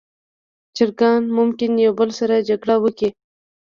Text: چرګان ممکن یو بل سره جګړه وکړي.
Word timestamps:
چرګان 0.75 1.21
ممکن 1.37 1.71
یو 1.85 1.93
بل 1.99 2.09
سره 2.19 2.45
جګړه 2.49 2.75
وکړي. 2.79 3.09